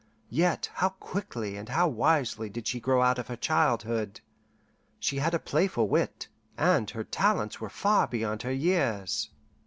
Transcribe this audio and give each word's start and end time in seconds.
Yet 0.31 0.67
how 0.73 0.89
quickly 0.89 1.55
and 1.57 1.69
how 1.69 1.87
wisely 1.87 2.49
did 2.49 2.65
she 2.67 2.79
grow 2.79 3.03
out 3.03 3.19
of 3.19 3.27
her 3.27 3.35
childhood! 3.35 4.19
She 4.99 5.17
had 5.17 5.35
a 5.35 5.37
playful 5.37 5.87
wit, 5.87 6.27
and 6.57 6.89
her 6.89 7.03
talents 7.03 7.61
were 7.61 7.69
far 7.69 8.07
beyond 8.07 8.41
her 8.41 8.51
years. 8.51 9.29